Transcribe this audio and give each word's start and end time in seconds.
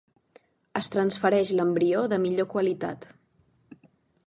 Es 0.79 0.89
transfereix 0.95 1.51
l’embrió 1.59 2.01
de 2.15 2.21
millor 2.25 2.51
qualitat. 2.57 3.09